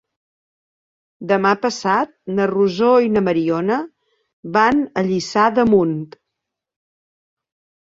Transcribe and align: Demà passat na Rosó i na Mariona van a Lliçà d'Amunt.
Demà 1.31 1.51
passat 1.65 2.15
na 2.39 2.47
Rosó 2.53 2.89
i 3.09 3.13
na 3.19 3.23
Mariona 3.27 3.77
van 4.57 4.81
a 4.81 5.05
Lliçà 5.11 5.47
d'Amunt. 5.61 5.97